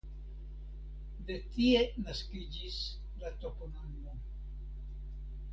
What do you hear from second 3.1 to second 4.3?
la toponimo.